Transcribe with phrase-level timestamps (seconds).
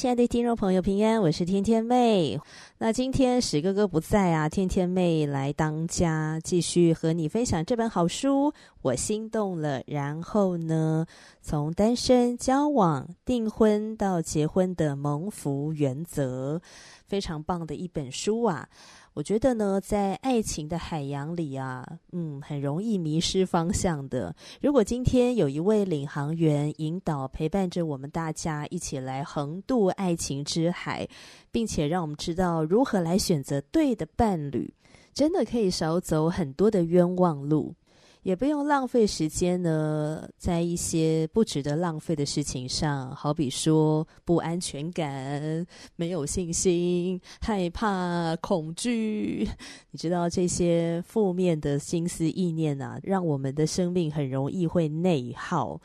[0.00, 2.40] 亲爱的听众朋友，平安，我是天天妹。
[2.78, 8.50] 那今天史哥哥不在啊，天天妹来当家，继续和你分享这本好书。
[8.82, 11.04] 我心动了，然后呢，
[11.42, 16.60] 从单身、交往、订婚到结婚的蒙福原则，
[17.06, 18.66] 非常棒的一本书啊。
[19.12, 24.34] 我觉得呢，在爱情的海洋里啊，嗯，很容易迷失方向的。
[24.62, 31.06] 如果今天有一位领航员引导、陪伴着我们大家一起来横渡爱情之海，
[31.50, 34.72] 并且让我们知道如何来选择对的伴侣，
[35.12, 37.74] 真的可以少走很多的冤枉路。
[38.22, 49.48] 也不用浪费时间呢，在一些不值得浪费的事情上，好比说不安全感、没有信心、害怕、恐惧，
[49.90, 55.80] 你知道这些负面的心思意念啊，让我们的生命很容易会内耗。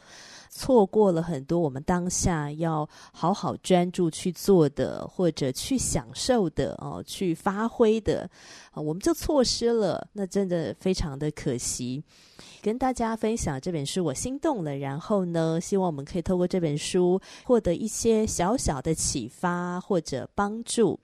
[0.58, 8.30] 错过了很多我们当下要好好专注去做的，或者去享受的哦，去发挥的，
[8.74, 12.02] 我们就错失了，那真的非常的可惜。
[12.62, 14.78] 跟大家分享这本书，我心动了。
[14.78, 20.98] 然后呢，希望我们可以透过这本书获得一些小小的启发或者帮助。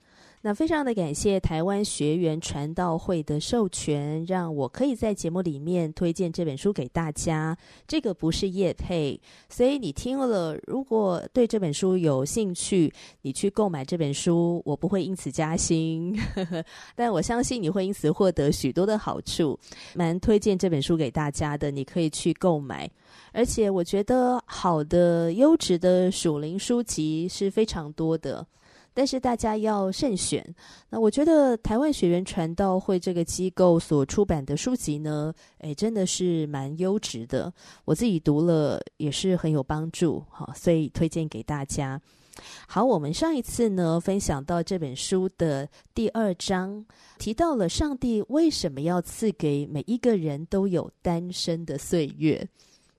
[0.44, 7.56] 那非常的感谢台湾学员传道会的授权，让我可以在节目里面推荐这本书给大家。
[7.86, 12.92] 这个不是业配，所以你听了，如果对这本书有兴趣，
[13.22, 16.12] 你去购买这本书，我不会因此加薪，
[16.96, 19.56] 但我相信你会因此获得许多的好处。
[19.94, 22.90] 蛮推荐这本书给大家的，你可以去购买。
[23.32, 28.44] 而且我觉得好的、优质的属灵书籍是非常多的。
[28.94, 30.44] 但是大家要慎选。
[30.90, 37.52] 那我觉得台湾学员传道会这个机构所出版的书籍呢，诶，真的是蛮优质的。
[37.84, 42.00] 我自己读了也是很有帮助，好，所以推荐给大家。
[42.66, 46.84] 好，我们上一次呢分享到这本书的第二章，
[47.18, 52.48] 提到了上帝为什么要赐给每一个人都有单身的岁月，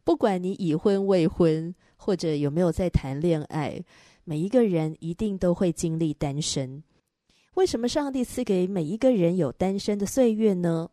[0.04, 3.84] 不管你已婚未婚，或者有没有在谈恋爱。
[4.26, 6.82] 每一个人一定都会经历单身，
[7.56, 10.90] 为什么上帝赐给每一个人有单身的岁月呢？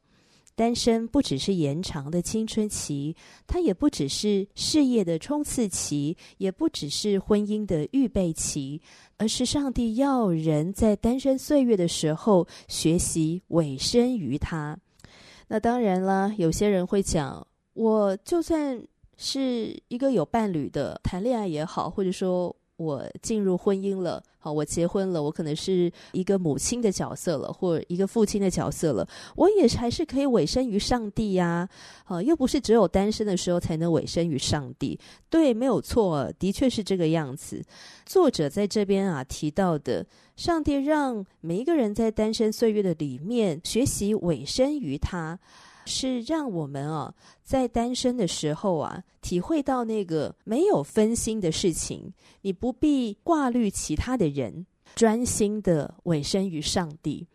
[0.57, 8.83] 单身不只是延长的青春期，它也不只是事业的冲刺期，也不只是婚姻的预备期，
[9.17, 14.77] 而是上帝要人在单身岁月的时候学习委身于他。
[15.49, 18.83] 那当然啦，有些人会讲，我就算
[19.17, 22.55] 是一个有伴侣的，谈恋爱也好，或者说。
[22.81, 31.69] 我进入婚姻了，好，我结婚了，我可能是一个母亲的角色了，或一个父亲的角色了，我也还是可以委身于上帝呀，
[32.05, 34.99] 好，又不是只有单身的时候才能委身于上帝，
[35.29, 37.63] 对，没有错，的确是这个样子。
[38.07, 45.39] 作者在这边啊提到的，上帝让每一个人在单身岁月的里面学习委身于他。
[45.91, 47.13] 是让我们啊，
[47.43, 52.11] 在单身的时候啊，体会到那个没有分心的事情，
[52.43, 54.65] 你不必挂虑其他的人，
[54.95, 57.27] 专心的委身于上帝。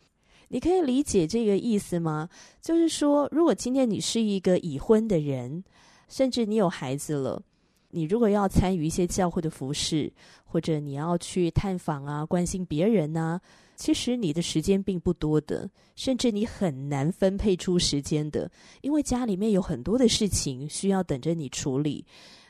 [0.48, 2.30] 你可以理解这个意思吗？
[2.62, 5.64] 就是说，如果今天你是一个已婚的人，
[6.08, 7.42] 甚至你有孩子了，
[7.90, 10.12] 你如果要参与一些教会的服事，
[10.46, 13.42] 或者你要去探访啊，关心别人呐。
[13.75, 18.50] 其实你的时间并不多的，甚至你很难分配出时间的，
[18.82, 22.05] 因为家里面有很多的事情需要等着你处理。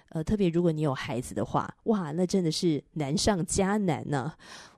[0.10, 4.32] 呃，特别如果你有孩子的话，哇，那真的是难上加难呢。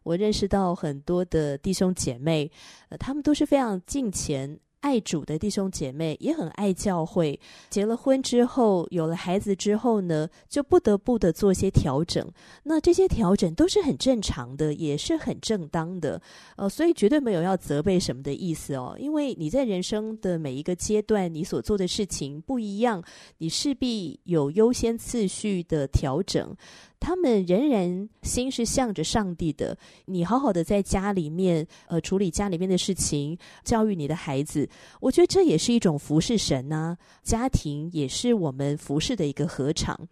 [0.04, 2.50] 我认识到很多的弟兄姐妹，
[2.90, 4.58] 呃，他们都是非常敬虔。
[4.80, 7.40] 爱主的弟兄姐妹也很爱教会，
[7.70, 12.26] 结了婚之后，有了孩子之后呢，就不得不的做些调整。
[12.64, 16.22] 那这些调整都是很正常的，也是很正当的，
[16.56, 18.96] 呃，所以绝对没有要责备什么的意思哦。
[19.00, 23.04] 因为你在人生的每一个阶段，你所做的事情不一样，
[23.40, 26.56] 你势必有优先次序的调整。
[27.00, 29.78] 他们仍然心是向着上帝的。
[30.06, 40.08] 你好好的在家里面，呃，处理家里面的事情，教育你的孩子，我觉得这也是一种服侍神呐、家庭也是我们服侍的一个合场。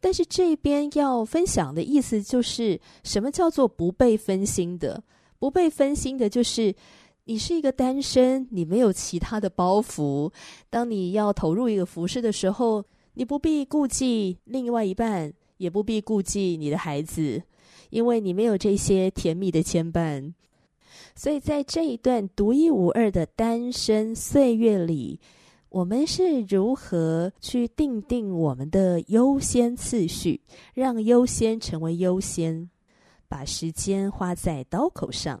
[0.00, 5.02] 但是这边要分享的意思就是，什么叫做不被分心的？
[5.38, 6.74] 不被分心的就是。
[7.24, 10.32] 你是一个单身，你没有其他的包袱。
[10.68, 12.84] 当你要投入一个服饰的时候，
[13.14, 17.42] 你不必顾忌另外一半，也不必顾忌你的孩子，
[17.90, 20.32] 因为你没有这些甜蜜的牵绊。
[21.14, 25.20] 所以在这一段独一无二的单身岁月里，
[25.68, 30.40] 我们是如何去定定我们的优先次序，
[30.72, 32.70] 让优先成为优先，
[33.28, 35.38] 把时间花在刀口上。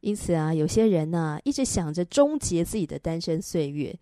[0.00, 3.94] 因此啊，有些人呢、一直想着终结自己的单身岁月，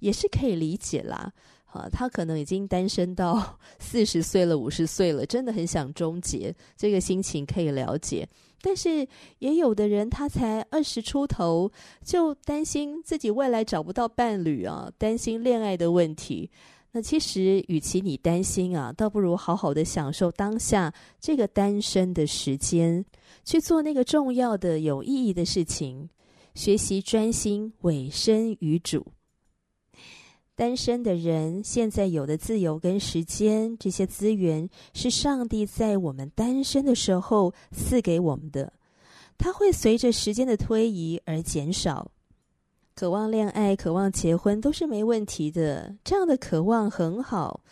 [0.00, 1.32] 也是可以理解啦。
[1.72, 8.28] 啊，他可能已经单身到 四十岁了、五十岁了，真的很想终结，这个心情可以了解。
[8.62, 9.06] 但是
[9.38, 11.70] 也有的人，他才二十出头，
[12.04, 16.50] 就担心自己未来找不到伴侣啊，担心恋爱的问题。
[16.92, 23.04] 那其实，与其你担心啊，倒不如好好的享受当下这个单身的时间，
[23.44, 26.10] 去做那个重要的、有意义的事情，
[26.54, 29.06] 学习专心委身于主。
[30.60, 38.70] 单身的人现在有的自由跟时间，这些资源是上帝在我们单身的时候赐给我们的，
[39.38, 42.10] 它会随着时间的推移而减少。
[42.94, 47.62] 渴望恋爱、渴望结婚都是没问题的，这样的渴望很好。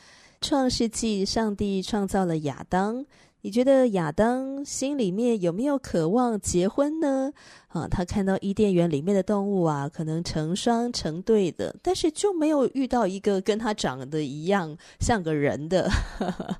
[0.40, 3.05] 创世纪，上帝创造了亚当，
[3.49, 7.33] 你觉得亚当心里面有没有渴望结婚呢？
[7.69, 15.89] 啊，他看到伊甸园里面的动物啊，可能成双成对的，但是就没有遇到一个跟他长得一样像个人的，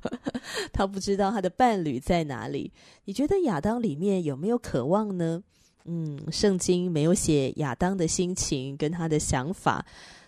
[0.73, 2.73] 他不知道他的伴侣在哪里。
[3.05, 5.43] 你觉得亚当里面有没有渴望呢？
[5.85, 9.85] 嗯，圣经没有写亚当的心情跟他的想法，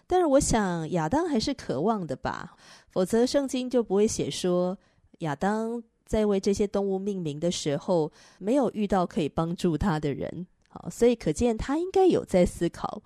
[0.07, 2.55] 但是我想亚当还是渴望的吧，
[2.91, 4.77] 否则圣经就不会写说
[5.21, 8.11] 亚当在为这些动物命名的时候
[8.41, 10.45] 没有遇到可以帮助他的人。
[10.69, 13.01] 好，所以可见他应该有在思考。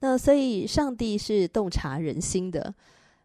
[0.00, 2.74] 那所以上帝是洞察人心的，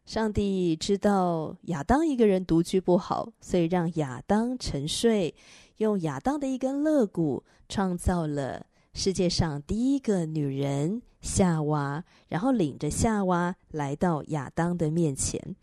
[0.06, 5.34] 上帝知道亚当一个人独居不好，所以让亚当沉睡，
[5.78, 8.68] 用亚当的一根肋骨创造了。
[8.94, 15.56] 世界上第一个女人夏娃，然后领着夏娃来到亚当的面前，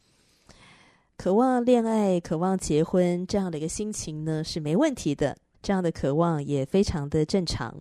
[1.20, 7.76] 渴望恋爱、渴望结婚这样的一个心情呢，是没问题的，这样的渴望也非常的正常。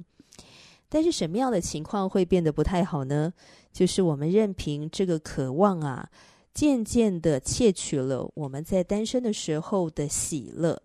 [0.89, 3.31] 但是什么样的情况会变得不太好呢？
[3.71, 6.09] 就是我们任凭这个渴望啊，
[6.53, 10.77] 渐渐的窃取了我们在单身的时候的喜乐。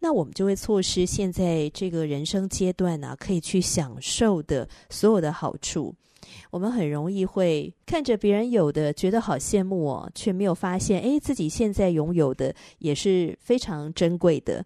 [0.00, 5.94] 那我们就会错失现在这个人生阶段呢、啊，可以去享受的所有的好处。
[6.50, 14.64] 我们很容易会看着别人有的，觉得好羡慕哦，却没有发现，哎，自己现在拥有的也是非常珍贵的。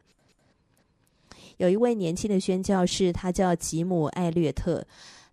[1.59, 4.85] 有一位年轻的宣教士，他叫吉姆·艾略特。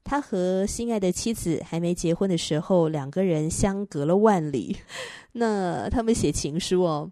[0.03, 4.75] 他和心爱的妻子还没结婚的时候，两个人相隔了万里。
[5.33, 7.11] 那他们写情书哦。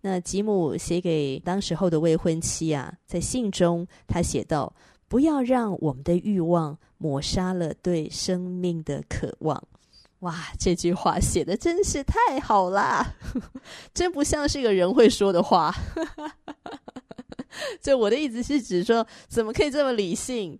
[0.00, 4.72] 那吉姆写给当时候的未婚妻啊，在信中他写道
[5.10, 9.60] ：“不要让我们的欲望抹杀了对生命的渴望。”
[10.20, 13.14] 哇，这句话写得真是太好啦，
[13.92, 15.74] 真不像是一个人会说的话。
[17.82, 20.56] 就我的意思是指说，怎么可以这么理性？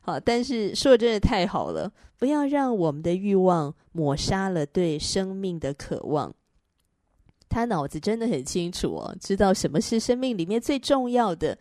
[0.00, 6.34] 好，但是说的真的太好了，不要让我们的欲望抹杀了对生命的渴望。
[7.50, 11.56] 他脑子真的很清楚哦，知道什么是生命里面最重要的。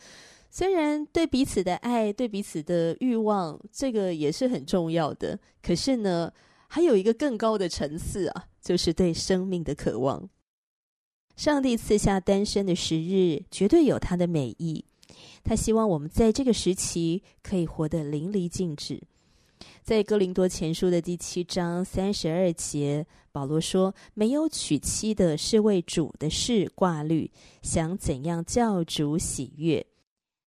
[0.54, 6.32] 虽然对彼此的爱、对彼此的欲望，这个也是很重要的，可是呢，
[6.68, 10.30] 还有一个更高的层次啊，就是对生命的渴望。
[11.38, 14.84] 上帝赐下单身的时日，绝对有他的美意。
[15.42, 19.02] 他希望我们在这个时期可以活得淋漓尽致。
[19.82, 27.32] 在哥林多前书的第七章三十二节，保罗说：“没有娶妻的是为主的事挂虑，
[27.62, 29.86] 想怎样叫主喜悦。”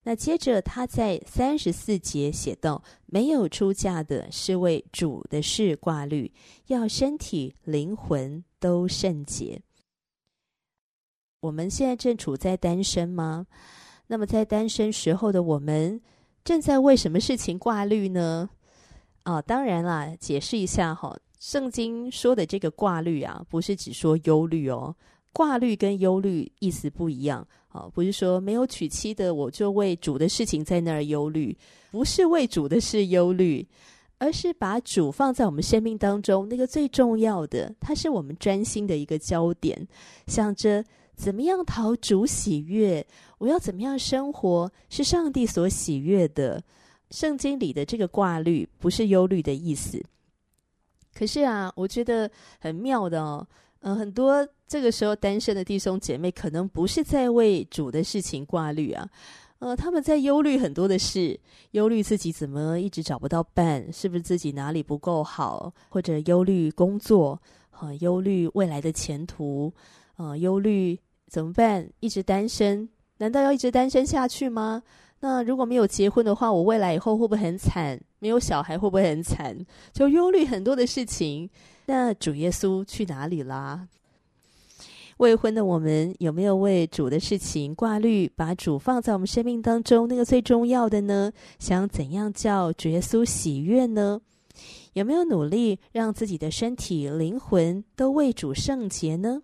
[0.04, 6.30] 那接着他在三十四节写道：“没有出嫁的是为主的事挂虑，
[6.66, 9.61] 要身体灵魂都圣洁。”
[11.40, 13.46] 我们现在正处在单身吗？
[14.06, 16.00] 那么，在单身时候的我们，
[16.44, 18.50] 正在为什么事情挂虑呢？
[19.23, 24.94] 啊，当然啦，解释一下哈，圣经说的这个挂虑啊，不是只说忧虑哦，
[25.32, 31.56] 挂虑跟忧虑意思不一样啊，不是说没有娶妻的我就为主的事情在那儿忧虑，
[31.90, 33.66] 不是为主的事忧虑，
[34.18, 39.88] 而是把主放在我们生命当中那个最重要的，它是我们专心的一个焦点，
[40.28, 40.84] 想着
[41.16, 43.04] 怎么样讨主喜悦，
[43.38, 46.62] 我要怎么样生活是上帝所喜悦的。
[47.10, 50.00] 圣经里的这个挂虑不是忧虑的意思，
[51.12, 53.44] 可是啊，我觉得很妙的哦。
[53.86, 59.06] 嗯、很多这个时候单身的弟兄姐妹，可能不是在为主的事情挂虑啊，
[59.58, 61.38] 呃，他们在忧虑很多的事，
[61.72, 67.38] 忧虑自己怎么一直找不到伴，是不是自己哪里不够好，或者忧虑工作，
[67.72, 69.70] 啊、呃，忧虑未来的前途，
[70.16, 70.98] 呃，忧虑
[71.28, 71.86] 怎么办？
[72.00, 72.88] 一直单身，
[73.18, 74.82] 难道要一直单身下去吗？
[75.20, 78.00] 那如果没有结婚的话，我未来以后会不会很惨？
[78.18, 79.54] 没有小孩会不会很惨？
[79.92, 81.50] 就忧虑很多的事情。
[81.86, 83.86] 那主耶稣去哪里啦？
[85.18, 91.32] 未婚的我们有没有为主的事情挂虑，把主放在我们生命当中那个最重要的呢？
[91.58, 94.20] 想怎样叫主耶稣喜悦呢？
[94.94, 99.42] 有没有努力让自己的身体、灵魂都为主圣洁呢？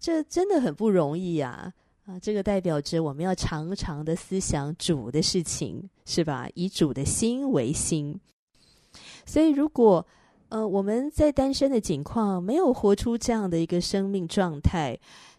[0.00, 1.72] 这真的很不容易呀！
[2.06, 6.48] 啊，这个代表着我们要常常的思想主的事情，是吧？
[6.54, 8.18] 以主的心为心。
[9.24, 10.04] 所以如果
[10.52, 14.94] 呃，我们在单身的境况没有活出这样的一个生命状态，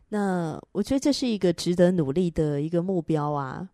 [0.09, 3.69] 那我觉得这是一个值得努力的一个目标啊。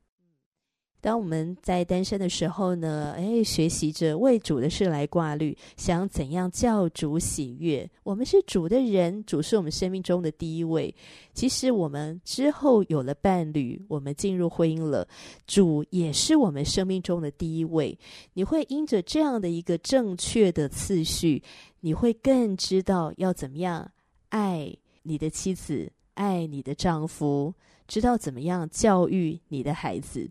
[1.01, 7.89] 当我们在单身的时候呢，哎，学习着为主的事来挂虑，想怎样叫主喜悦。
[8.03, 10.93] 我们是主的人，主是我们生命中的第一位。
[11.33, 15.07] 其实我们之后有了伴侣，我们进入婚姻了，
[15.47, 17.97] 主也是我们生命中的第一位。
[18.33, 21.41] 你会因着这样的一个正确的次序，
[21.79, 23.89] 你会更知道要怎么样
[24.29, 27.53] 爱你的妻子，爱你的丈夫，
[27.87, 30.29] 知道怎么样教育你的孩子。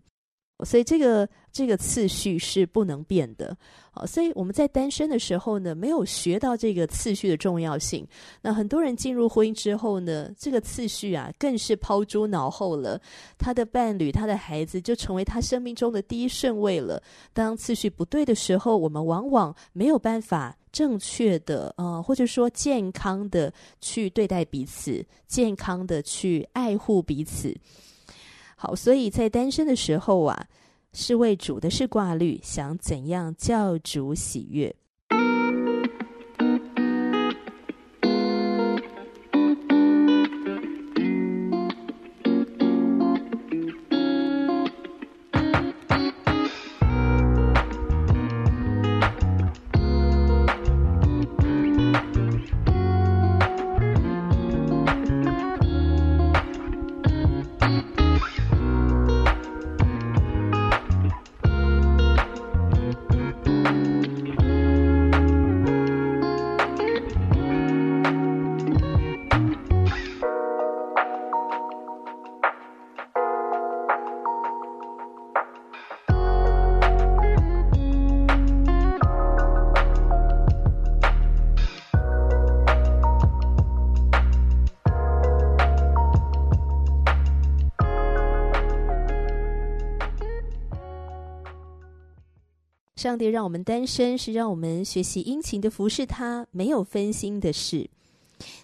[0.65, 3.55] 所以这个这个次序是不能变的，
[3.91, 8.05] 好，所以我们在单身的时候呢，没有学到这个次序的重要性。
[8.41, 13.01] 那很多人进入婚姻之后呢，这个次序啊，更是抛诸脑后了。
[13.37, 17.01] 他的伴侣、他的孩子就成为他生命中的第一顺位了。
[17.31, 27.55] 当次序不对的时候，我们往往没有办法正确的，呃，或者说健康的去对待彼此，健康的去爱护彼此。
[28.61, 30.47] 好，所以在单身的时候啊，
[30.91, 34.75] 是为主的是挂虑，想怎样叫主喜悦。
[93.09, 97.89] 上帝让我们单身，是让我们学习殷勤的服侍他，没有分心的事。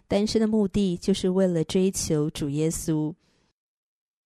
[0.07, 3.11] 单身的目的就是为了追求主耶稣。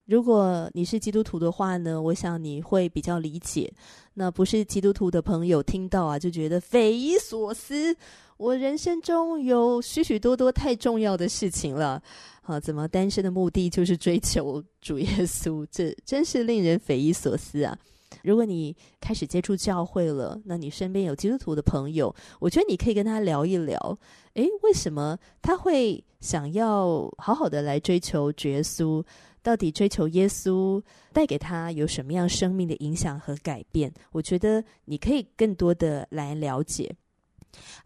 [0.06, 3.72] 如果你是基督徒的话呢，我想你会比较理解。
[4.14, 7.96] 那不是基督徒的朋友听到啊，就觉得匪夷所思。
[8.36, 12.04] 我人生中有许许多多太重要的事情了，
[12.42, 15.66] 啊，怎么单身的目的就是追求主耶稣？
[15.72, 17.80] 这真是令人匪夷所思啊！
[18.24, 23.98] 如果你开始接触教会了，那你身边有基督徒的朋友，我觉得你可以跟他聊一聊。
[24.34, 29.04] 诶，为什么他会想要好好的来追求耶稣？
[29.42, 33.92] 到底追求耶稣带给他有什么样生命的影响和改变？
[34.12, 36.94] 我觉得你可以更多的来了解。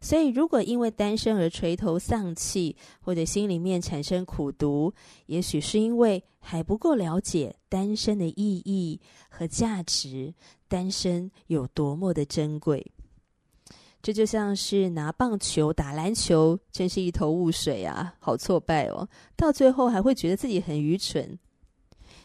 [0.01, 4.93] 所以，如果因为单身而垂头丧气，或者心里面产生苦毒，
[5.27, 10.34] 也许是因为还不够了解单身的意义和价值，
[10.67, 12.86] 单身有多么的珍贵。
[14.01, 21.39] 这就像是拿棒球打篮球，真是一头雾水啊，好挫败哦，到最后还会觉得自己很愚蠢。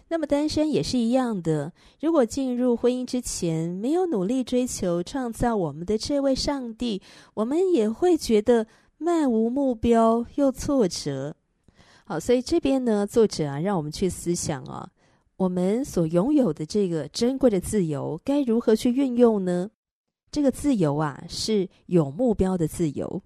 [0.09, 1.73] 那么单身也是一样的。
[2.01, 7.03] 如果进入婚姻之前没有努力追求创造我们的这位上帝，
[7.35, 11.37] 我们也会觉得漫无目标又挫折。
[12.05, 14.89] 好，所以这边呢，作者啊，让我们去思想啊，
[15.37, 19.69] 我们所拥有的这个珍贵的自由，该如何去运用呢？
[20.31, 23.23] 这个自由啊，是有目标的自由。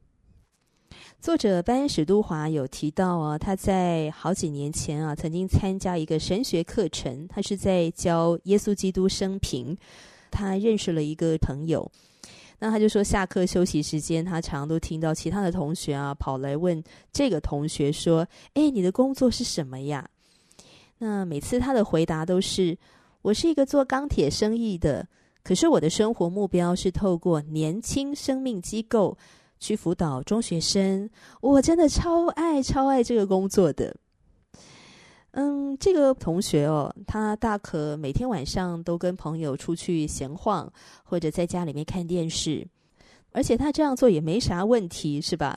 [1.22, 9.78] 作者班史都华有提到啊，他在好几年前啊，曾经参加一个神学课程，他是在教耶稣基督生平。
[10.32, 11.88] 他认识了一个朋友，
[12.58, 20.04] 那他就说，下课休息时间，他常常都听到其他的同学啊跑来问这个同学说：“哎，你的工作是什么呀？”
[20.98, 22.76] 那每次他的回答都是
[23.22, 25.06] ：“我是一个做钢铁生意的，
[25.44, 29.16] 可是我的生活目标是透过年轻生命机构。”
[29.62, 31.08] 去辅导中学生，
[31.40, 33.94] 我真的超爱超爱这个工作的。
[35.30, 40.70] 嗯，这个同学哦，他大可每天晚上都跟朋友出去闲晃，
[41.04, 42.66] 或者在家里面看电视，
[43.30, 45.56] 而且他这样做也没啥问题，是吧？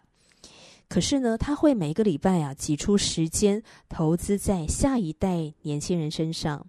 [0.88, 6.68] 可是呢，他会每个礼拜啊挤出时间投资在下一代年轻人身上，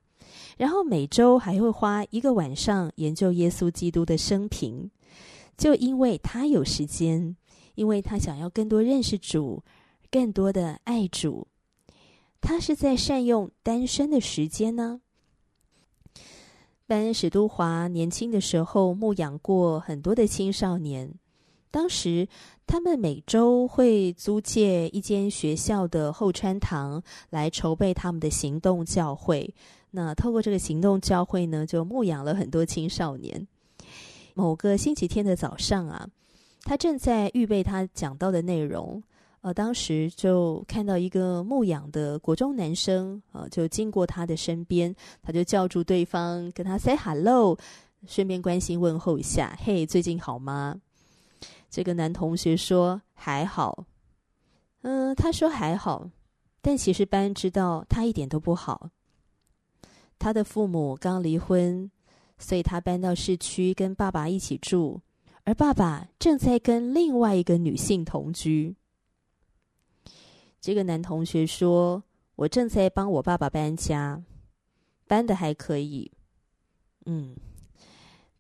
[0.57, 4.91] 然后每周还会花一个晚上研究耶稣基督的生平。
[5.57, 7.37] 就因为他有时间，
[7.75, 9.63] 因为他想要更多认识主，
[10.11, 11.49] 更多的爱主，
[12.41, 15.01] 他是在善用单身的时间呢。
[16.87, 21.13] 班史都华年轻的时候牧养过很多的青少年，
[21.71, 22.29] 当时
[22.65, 29.53] 他们每周会租借一间学校的后川堂来筹备他们的行动教会。
[29.91, 33.49] 那透过这个行动教会呢，就牧养了很多青少年。
[34.37, 36.07] 某个星期天的早上啊，
[36.61, 39.03] 他正在预备他讲到的内容，
[39.41, 47.59] 呃，当时就看到一个牧养的国中男生，呃，就经过他的身边，他就叫住对方，跟他 say hello，
[48.07, 50.79] 顺便关心问候一下，嘿，最近好吗？
[51.71, 53.87] 这个男同学说还好，
[54.83, 56.11] 嗯、他说还好，
[56.61, 58.91] 但其实班知道他一点都不好，
[60.19, 61.91] 他的父母刚离婚。
[62.39, 65.01] 所以他搬到市区跟爸爸一起住，
[65.45, 68.77] 而爸爸正在跟另外一个女性同居。
[70.61, 72.03] 这个男同学说
[72.37, 74.23] ：“我正在帮我爸爸搬家，
[75.07, 76.11] 搬得还可以。”
[77.07, 77.37] 嗯，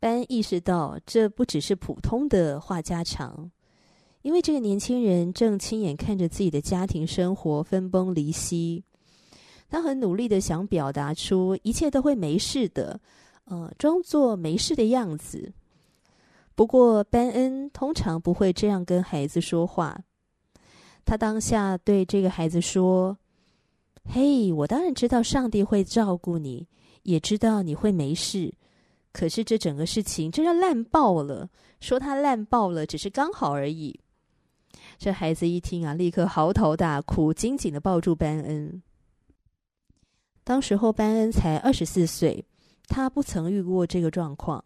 [0.00, 3.50] 班意识到这不只是普通的话家常，
[4.22, 8.82] 因为这个年轻人正亲眼看着自己的家庭生活分崩离析，
[9.68, 13.00] 他很努力的想表达出一切都会没事的。
[13.46, 15.52] 呃，装作没事的样子。
[16.54, 20.00] 不过，班恩通常不会这样跟孩子说话。
[21.04, 23.16] 他当下对这个孩子说
[24.04, 26.66] ：“嘿，我当然知道上帝会照顾你，
[27.02, 28.52] 也知道你会没事。
[29.12, 31.48] 可是这整个事情真是烂爆了。
[31.78, 34.00] 说他烂爆了，只是刚好而已。”
[34.98, 38.82] 这孩子一听啊，立刻嚎啕大哭，紧紧的抱住班恩。
[40.42, 42.44] 当时候，班恩才二十四岁。
[42.88, 44.62] 他不曾遇过这个状况，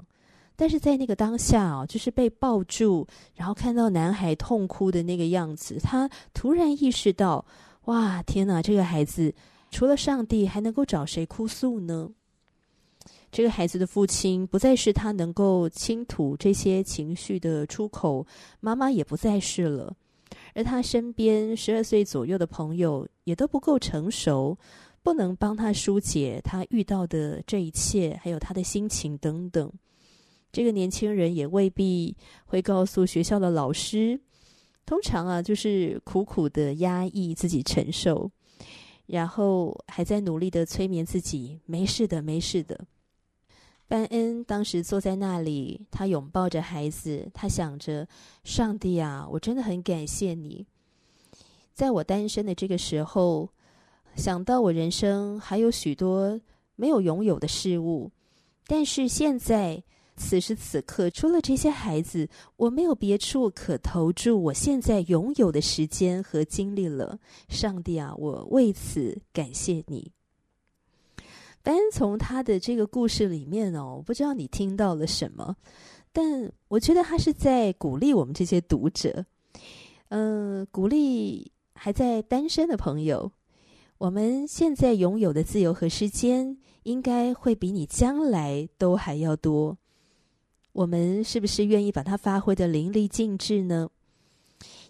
[0.56, 7.44] 但是在那个当下啊，就是被抱住，然后看到男孩痛哭的那个样子，他突然意识到：
[7.86, 8.60] 哇，天哪！
[8.60, 9.34] 这个孩子
[9.70, 12.10] 除了上帝，还能够找谁哭诉呢？
[13.32, 18.26] 这个孩子的父亲不再是他能够倾吐这些情绪的出口，
[18.58, 19.94] 妈妈也不再是了，
[20.52, 24.58] 而他身边十二岁左右的朋友也都不够成熟。
[25.02, 29.72] 不能帮他疏解他遇到的这一切，还有他的心情等等。
[30.52, 34.20] 这个年轻人也未必会告诉学校的老师。
[34.84, 38.30] 通常啊，就是苦苦的压抑自己承受，
[39.06, 42.84] 然后还在努力的催眠自己，没事的，没事的。
[43.88, 48.06] 班恩当时坐在那里，他拥抱着孩子，他想着：
[48.44, 50.66] 上帝啊，我真的很感谢你，
[51.72, 53.50] 在我单身的这个时候。
[54.16, 56.40] 想到我人生还有许多
[56.76, 58.10] 没有拥有的事物，
[58.66, 59.82] 但是现在
[60.16, 67.18] 此时此刻，除了这些孩子，我没有别处可投注我现在拥有的时间和精力了。
[67.48, 70.10] 上帝啊，我为此感谢你。
[71.62, 75.56] 单从他的这个故事里面哦，我不知道你听到了什么，
[76.12, 79.24] 但我觉得他是在鼓励我们这些读者，
[80.08, 83.30] 嗯、鼓励还在单身的朋友。
[84.00, 89.76] 我们现在拥有的自由和时间，应该会比你将来都还要多。
[90.72, 93.90] 我们是不是愿意把它发挥得淋漓尽致呢？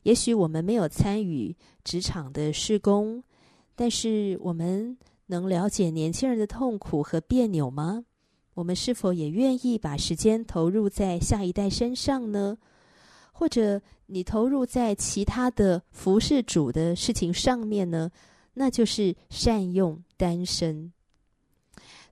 [0.05, 3.25] 也许我们没有参与职场的施工，
[3.75, 4.96] 但是我们
[5.27, 8.05] 能了解年轻人的痛苦和别扭吗？
[8.55, 12.57] 我们是否也愿意把时间投入在下一代身上呢？
[13.33, 18.09] 或者你投入在其他的服侍主的事情上面呢？
[18.54, 20.92] 那就是善用单身。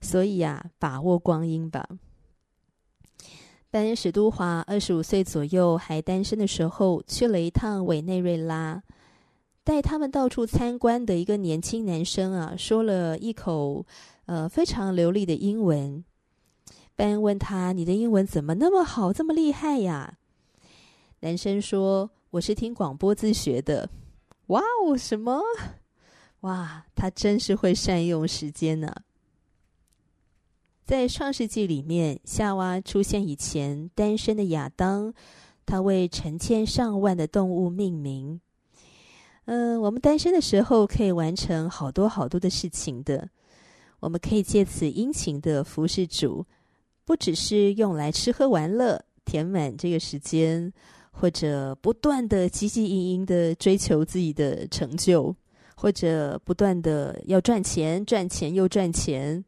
[0.01, 1.87] 所以啊，把握光阴吧。
[3.71, 8.81] 班恩史都华二十五岁左右还单身的时候，去了一趟委内瑞拉，
[9.63, 13.85] 带他们到处参观的一个年轻男生啊，说了一口
[14.25, 16.03] 呃非常流利的英文。
[16.95, 20.17] 班恩问他：“你的英文怎么那么好，这么厉害呀？”
[21.21, 23.89] 男生说：“我是听广播自学的。”
[24.47, 25.39] 哇哦，什么？
[26.41, 28.93] 哇，他真是会善用时间呢、
[30.85, 35.13] 在创世纪里面，夏娃出现以前，单身的亚当，
[35.65, 38.39] 他为成千上万的动物命名。
[39.45, 43.29] 嗯、我们单身的时候可以完成好多好多的事情的。
[43.99, 46.45] 我们可以借此殷勤的服侍主，
[47.03, 50.71] 不只是用来吃喝玩乐，填满这个时间，
[51.11, 55.35] 或者不断的汲汲营营的追求自己的成就，
[55.81, 59.45] 或者不断的要赚钱，赚钱又赚钱。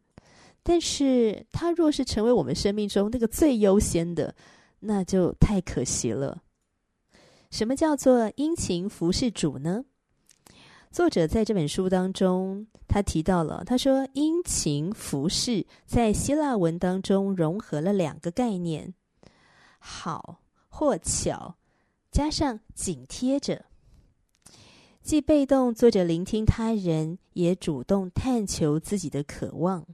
[0.64, 4.34] 但是，他若是成为我们生命中那个最优先的，
[4.80, 6.42] 那就太可惜了。
[7.50, 9.84] 什么叫做殷勤服侍主呢？
[10.90, 18.94] 作者在这本书当中，他提到了，他说“殷勤服侍”在希腊文当中融合了两个概念：
[19.80, 20.40] 好
[20.70, 21.56] 或巧，
[22.10, 23.66] 加上紧贴着，
[25.02, 29.86] 既被动坐着聆听他人，也主动探求自己的渴望。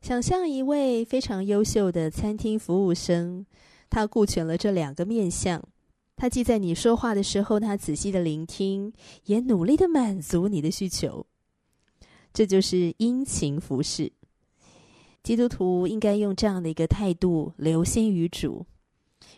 [0.00, 3.44] 想象一位非常优秀的餐厅服务生，
[3.90, 5.62] 他顾全了这两个面相。
[6.16, 8.92] 他既在你说话的时候，他仔细的聆听，
[9.24, 11.26] 也努力的满足你的需求。
[12.32, 14.12] 这就是殷勤服侍。
[15.22, 18.66] 基督徒应该用这样的一个态度，留心于主。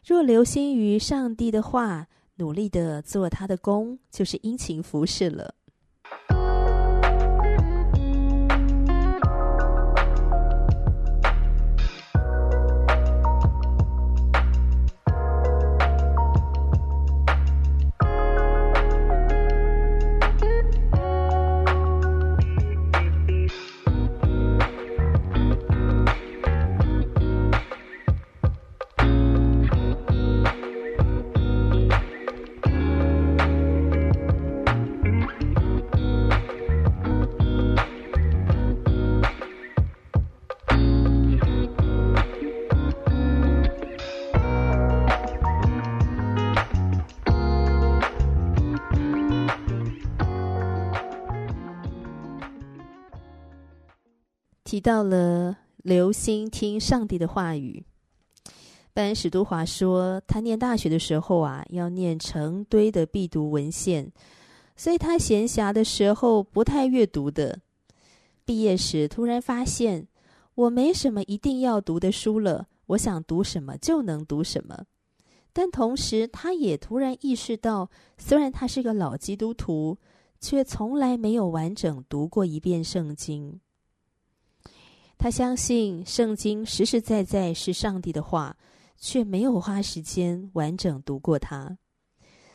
[0.07, 2.07] 若留心于上帝的话，
[2.41, 5.55] 努力的做他的工，就是殷勤服侍了。
[54.71, 57.85] 提到了留心听上帝的话语。
[58.93, 64.09] 班史都华说，他念大学的时候啊，要念成堆的必读文献，
[64.77, 67.59] 所以他闲暇的时候不太阅读的。
[68.45, 70.07] 毕业时突然发现，
[70.55, 74.85] 我没什么一定要读的书了，我想读什么就能读什么。
[75.53, 79.99] 但同时，他也突然意识到，虽然他是个老基督徒，
[80.41, 83.61] 却从来没有完整读过一遍圣经。
[85.23, 88.57] 他相信圣经实实在在是上帝的话，
[88.97, 91.77] 却没有花时间完整读过它，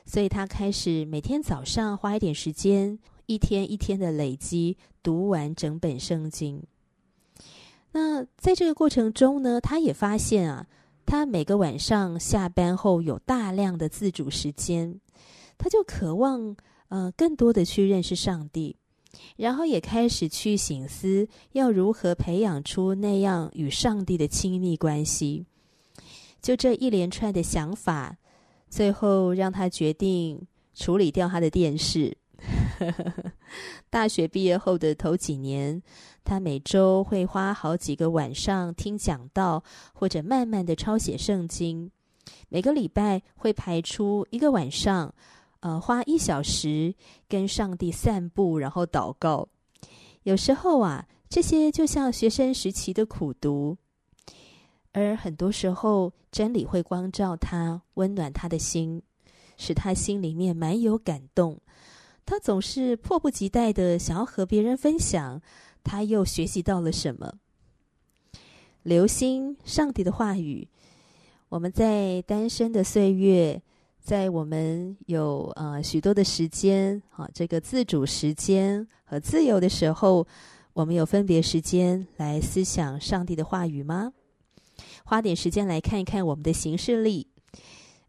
[0.04, 2.98] 所以他开始每天早上花一点时间，
[3.28, 6.64] 一天一天的累积读完整本圣经。
[7.92, 10.66] 那在这个过程中呢，他也发现啊，
[11.06, 15.00] 他每个晚上下班后有大量的自主时间，
[15.60, 16.58] 他就渴望
[16.90, 18.76] 呃更多的去认识上帝。
[19.38, 25.46] 然后也开始去省思，要如何培养出那样与上帝的亲密关系。
[26.42, 28.18] 就这一连串的想法，
[28.70, 32.18] 最后让他决定处理掉他的电视。
[33.90, 35.82] 大学毕业后的头几年，
[36.24, 41.90] 他每周会花好几个晚上听讲道，或者慢慢的抄写圣经。
[42.50, 45.14] 每个礼拜会排出一个晚上。
[45.66, 46.94] 呃，花一小时
[47.28, 49.50] 跟上帝散步，然后祷告。
[50.22, 53.76] 有时候啊，这些就像学生时期的苦读，
[54.92, 59.02] 而很多时候，真理会光照他，温暖他的心，
[59.58, 61.60] 使他心里面蛮有感动。
[62.28, 65.42] 他总是迫不及待的想要和别人分享，
[65.84, 67.40] 他又学习到了什么。
[68.84, 70.68] 留心上帝的话语，
[71.50, 73.60] 我们在单身的岁月。
[74.06, 80.28] 在我们有呃许多的时间啊，这个自主时间和自由的时候，
[80.74, 84.14] 我们有分别时间来思想上帝的话语吗？
[85.04, 87.26] 花点时间来看一看我们的行事历。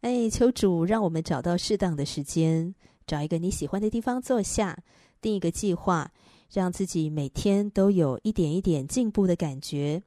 [0.03, 2.75] 哎，求主让我们找到适当的时间，
[3.07, 4.79] 找一个你喜欢的地方坐下，
[5.23, 6.13] 定一个计划，
[6.53, 10.03] 让自己每天都有一点一点进步的感觉。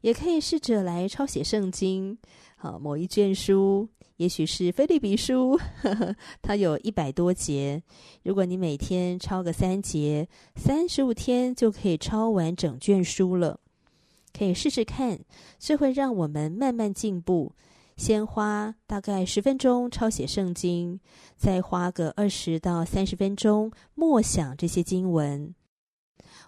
[0.00, 2.18] 也可以试着来抄写圣经，
[2.62, 7.82] 好，某一卷书，也许是腓立比书，呵呵，它有一百多节。
[8.22, 13.58] 如果你每天抄个三节，三十五天就可以抄完整卷书了。
[14.38, 15.18] 可以试试看，
[15.58, 17.50] 这会让我们慢慢进步。
[17.96, 21.00] 先花大概十分钟抄写圣经，
[21.38, 25.54] 再花个二十到三十分钟默想这些经文。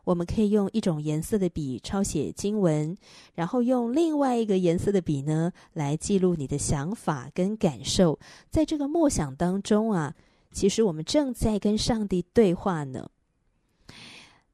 [0.05, 2.97] 我们可以用一种颜色的笔抄写经文，
[3.35, 8.19] 然后用另外一个颜色的笔呢，来记录你的想法跟感受。
[8.51, 10.15] 在这个默想当中啊，
[10.51, 13.09] 其实我们正在跟上帝对话呢。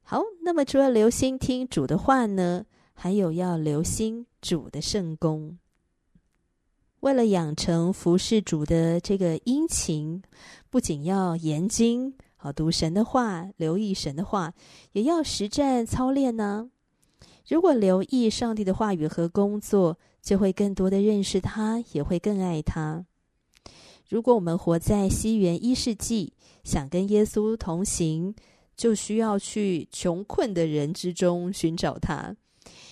[0.03, 5.57] 好，那么除了留心听主的话呢，还有要留心主的圣工。
[6.99, 10.21] 为了养成服侍主的这个殷勤，
[10.69, 12.13] 不仅要研经。
[12.41, 14.53] 好，读神的话，留意神的话，
[14.93, 16.71] 也要实战操练呢。
[17.49, 23.05] 如果留意上帝的话语和工作，就会更多的认识他，也会更爱他。
[24.07, 26.31] 如果我们活在西元一世纪，
[26.63, 28.33] 想跟耶稣同行，
[28.77, 32.33] 就需要去穷困的人之中寻找他，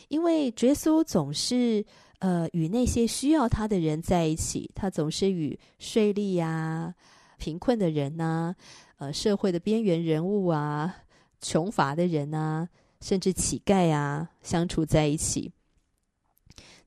[0.10, 1.86] 因为耶稣总是
[2.20, 6.94] 呃与那些需要他的人在一起，他总是与税吏呀、
[7.38, 8.56] 贫困的人呐、
[8.98, 11.04] 呃，社会的边缘人物啊，
[11.40, 12.70] 穷乏的人啊，
[13.00, 15.52] 甚至乞丐啊，相处在一起。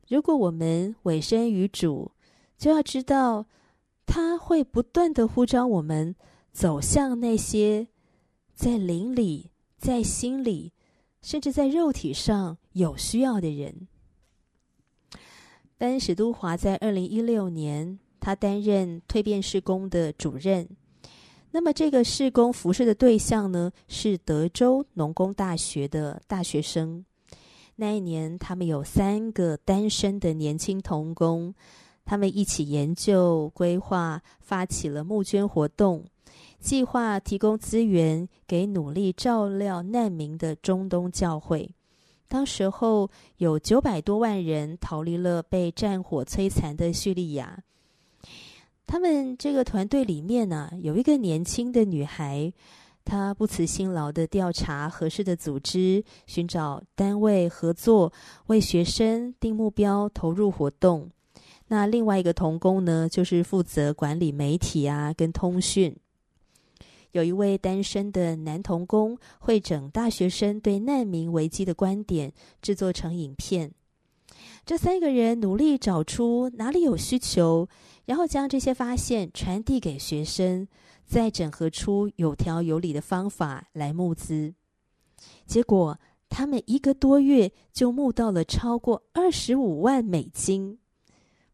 [0.09, 2.11] 如果我们委身于主，
[2.59, 3.47] 就要知道，
[4.05, 6.17] 他会不断的呼召我们
[6.53, 7.87] 走向那些
[8.53, 10.73] 在灵里、在心里，
[11.23, 13.87] 甚至在肉体上有需要的人。
[15.79, 20.69] 班史都华在二零一六年，他担任蜕变事工的主任。
[21.53, 27.05] 那么，这个事工服侍的对象呢，是德州农工大学的大学生。
[27.75, 31.53] 那一年，他们有三个单身的年轻童工，
[32.05, 36.05] 他们一起研究、规划，发起了募捐活动，
[36.61, 41.75] 计划提供资源给努力照料难民的中东教会。
[42.29, 47.65] 当时候，有九百多万人逃离了被战火摧残的叙利亚。
[48.91, 52.53] 他们这个团队里面呢，有一个年轻的女孩，
[53.05, 58.13] 她不辞辛劳的调查合适的组织，寻找单位合作，
[58.49, 61.09] 为学生定目标，投入活动。
[61.69, 65.97] 那另外一个童工呢，就是负责管理媒体啊，跟通讯。
[67.13, 73.71] 有一位单身的男童工，会整大学生对难民危机的观点，制作成影片。
[74.71, 77.69] 这三个人努力找出哪里有需求。
[78.05, 80.69] 然后将这些发现传递给学生，
[81.05, 84.55] 再整合出有条有理的方法来募资。
[85.45, 90.79] 结果，他们一个多月就募到了超过二十五万美金。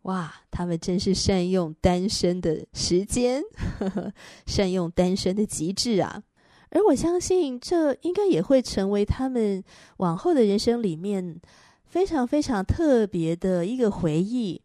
[0.02, 3.42] 哇，他们真是善用单身的时间，
[3.78, 4.12] 呵呵，
[4.44, 6.22] 善用单身的极致啊！
[6.68, 9.64] 而我相信，这应该也会成为他们
[9.96, 11.40] 往后的人生里面
[11.96, 14.60] 非常非常特别的一个回忆。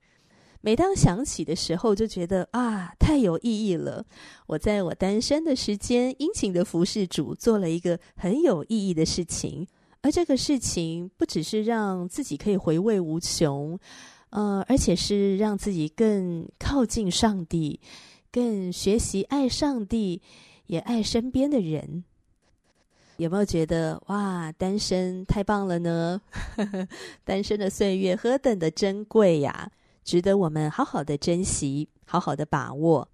[0.60, 4.06] 每当想起的时候，就觉得啊，太有意义了。
[4.48, 9.66] 我在我单身的时间，殷勤的服侍主，做了一个很有意义的事情。
[10.02, 13.80] 而这个事情，不只是让自己可以回味无穷，
[14.32, 17.80] 呃，而且是让自己更靠近上帝，
[18.30, 20.22] 更学习爱上帝，
[20.66, 22.04] 也爱身边的人。
[23.18, 26.22] 有没有觉得哇，单身太棒了呢？
[27.24, 29.70] 单身的岁月何等的珍贵呀！
[30.04, 33.08] 值得我们好好的珍惜，好好的把握。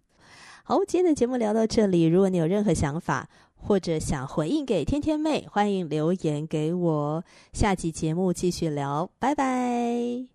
[0.63, 2.03] 好，今天的节目聊到这里。
[2.05, 7.23] 如果你有任何想法，或者想回应给天天妹，欢迎留言给我。
[7.51, 10.27] 下集节目继续聊，拜拜。